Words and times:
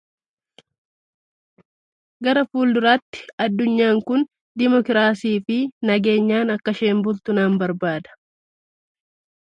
Gara 2.27 2.43
fuulduraatti 2.55 3.21
addunyaan 3.45 3.99
kun 4.07 4.25
diimokraasii 4.61 5.35
fi 5.49 5.59
nageenyaan 5.91 6.55
akkasheen 6.59 7.05
bultu 7.09 7.41
nan 7.41 7.61
barbaada. 7.65 8.19